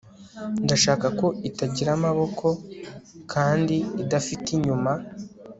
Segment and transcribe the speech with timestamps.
[0.65, 2.47] ndashaka ko itagira amaboko
[3.33, 4.91] kandi idafite inyuma